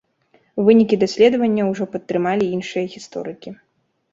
Вынікі 0.69 0.95
даследавання 1.03 1.67
ўжо 1.71 1.83
падтрымалі 1.97 2.51
іншыя 2.57 2.85
гісторыкі. 2.95 3.49